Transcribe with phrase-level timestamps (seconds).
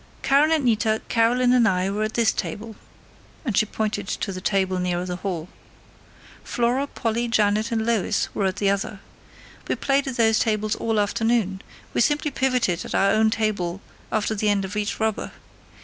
[0.23, 2.75] "Karen and Nita, Carolyn and I were at this table,"
[3.45, 5.47] and she pointed to the table nearer the hall.
[6.43, 8.99] "Flora, Polly, Janet and Lois were at the other.
[9.67, 11.61] We played at those tables all afternoon.
[11.93, 13.79] We simply pivoted at our own table
[14.11, 15.33] after the end of each rubber.